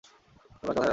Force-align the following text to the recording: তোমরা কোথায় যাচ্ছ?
তোমরা 0.03 0.73
কোথায় 0.73 0.75
যাচ্ছ? 0.75 0.89